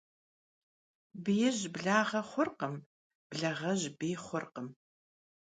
Biij 1.25 1.57
blağe 1.73 2.21
xhurkhım, 2.29 2.75
blağej 3.31 3.81
biy 3.97 4.15
xhurkhım. 4.25 4.67